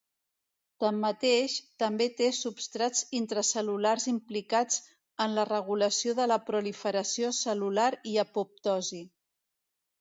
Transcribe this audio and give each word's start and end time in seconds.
Tanmateix, 0.83 1.57
també 1.83 2.07
té 2.21 2.29
substrats 2.37 3.03
intracel·lulars 3.19 4.09
implicats 4.13 4.81
en 5.27 5.37
la 5.37 5.47
regulació 5.53 6.19
de 6.23 6.29
la 6.33 6.41
proliferació 6.51 7.33
cel·lular 7.45 7.89
i 8.15 8.19
apoptosi. 8.27 9.07